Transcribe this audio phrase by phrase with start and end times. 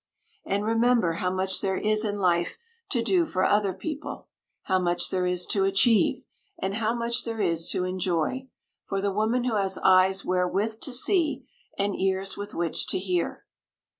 [0.47, 2.57] And remember how much there is in life
[2.89, 4.29] to do for other people,
[4.63, 6.25] how much there is to achieve,
[6.57, 8.47] and how much there is to enjoy,
[8.83, 13.45] for the woman who has eyes wherewith to see, and ears with which to hear.